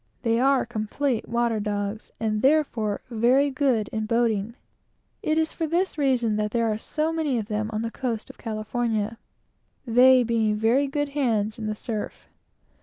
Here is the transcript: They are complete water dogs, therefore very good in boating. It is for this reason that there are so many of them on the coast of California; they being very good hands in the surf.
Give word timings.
They 0.23 0.39
are 0.39 0.65
complete 0.65 1.29
water 1.29 1.59
dogs, 1.59 2.09
therefore 2.19 3.01
very 3.11 3.51
good 3.51 3.87
in 3.89 4.07
boating. 4.07 4.55
It 5.21 5.37
is 5.37 5.53
for 5.53 5.67
this 5.67 5.95
reason 5.95 6.37
that 6.37 6.49
there 6.49 6.65
are 6.71 6.77
so 6.79 7.13
many 7.13 7.37
of 7.37 7.49
them 7.49 7.69
on 7.71 7.83
the 7.83 7.91
coast 7.91 8.27
of 8.31 8.39
California; 8.39 9.19
they 9.85 10.23
being 10.23 10.55
very 10.55 10.87
good 10.87 11.09
hands 11.09 11.59
in 11.59 11.67
the 11.67 11.75
surf. 11.75 12.25